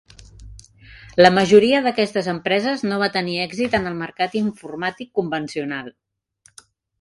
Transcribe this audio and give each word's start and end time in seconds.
La 1.23 1.29
majoria 1.33 1.81
d"aquestes 1.87 2.29
empreses 2.33 2.85
no 2.87 2.97
va 3.03 3.09
tenir 3.17 3.35
èxit 3.43 3.77
en 3.81 3.85
el 3.91 3.99
mercat 4.01 4.39
informàtic 4.41 5.13
convencional. 5.21 5.93